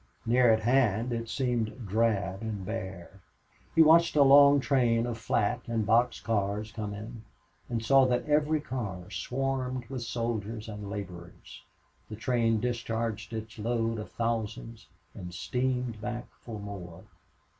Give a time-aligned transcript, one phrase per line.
[0.25, 3.21] Near at hand it seemed drab and bare.
[3.75, 7.23] He watched a long train of flat and box cars come in,
[7.69, 11.61] and saw that every car swarmed with soldiers and laborers.
[12.09, 17.03] The train discharged its load of thousands, and steamed back for more.